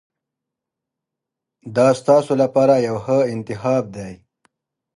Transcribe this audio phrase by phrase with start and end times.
[1.75, 4.13] دا ستاسو لپاره یو ښه انتخاب دی.